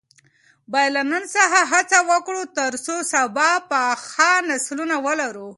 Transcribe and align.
باید 0.71 0.91
له 0.97 1.03
نن 1.11 1.23
څخه 1.35 1.59
هڅه 1.73 1.97
وکړو 2.11 2.43
ترڅو 2.57 2.95
سبا 3.13 3.49
پاخه 3.71 4.31
نسلونه 4.49 4.95
ولرو. 5.05 5.49